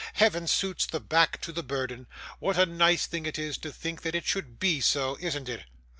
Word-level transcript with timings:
Heaven 0.13 0.47
suits 0.47 0.87
the 0.87 0.99
back 0.99 1.39
to 1.41 1.51
the 1.51 1.61
burden. 1.61 2.07
What 2.39 2.57
a 2.57 2.65
nice 2.65 3.05
thing 3.05 3.27
it 3.27 3.37
is 3.37 3.55
to 3.59 3.71
think 3.71 4.01
that 4.01 4.15
it 4.15 4.25
should 4.25 4.57
be 4.57 4.81
so, 4.81 5.15
isn't 5.21 5.47
it? 5.47 5.65